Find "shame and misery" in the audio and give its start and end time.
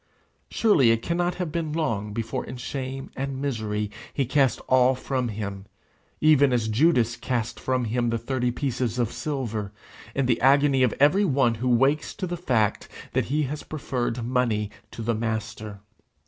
2.57-3.91